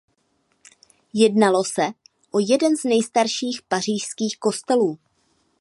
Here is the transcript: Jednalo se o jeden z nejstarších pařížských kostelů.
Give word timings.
Jednalo 1.13 1.63
se 1.63 1.87
o 2.31 2.39
jeden 2.39 2.75
z 2.77 2.83
nejstarších 2.83 3.61
pařížských 3.61 4.37
kostelů. 4.39 4.99